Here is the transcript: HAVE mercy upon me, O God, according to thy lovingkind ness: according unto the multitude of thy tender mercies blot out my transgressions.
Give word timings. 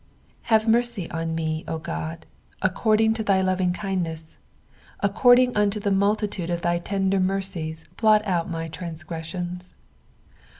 HAVE 0.49 0.67
mercy 0.67 1.05
upon 1.05 1.35
me, 1.35 1.63
O 1.67 1.77
God, 1.77 2.25
according 2.63 3.13
to 3.13 3.23
thy 3.23 3.39
lovingkind 3.41 4.01
ness: 4.01 4.39
according 5.01 5.55
unto 5.55 5.79
the 5.79 5.91
multitude 5.91 6.49
of 6.49 6.63
thy 6.63 6.79
tender 6.79 7.19
mercies 7.19 7.85
blot 7.97 8.25
out 8.25 8.49
my 8.49 8.67
transgressions. 8.67 9.75